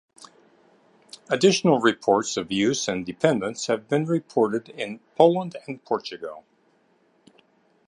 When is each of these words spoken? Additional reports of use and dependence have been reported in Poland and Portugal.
Additional 1.29 1.79
reports 1.79 2.35
of 2.35 2.51
use 2.51 2.87
and 2.87 3.05
dependence 3.05 3.67
have 3.67 3.87
been 3.87 4.05
reported 4.05 4.69
in 4.69 4.99
Poland 5.15 5.55
and 5.67 5.85
Portugal. 5.85 6.43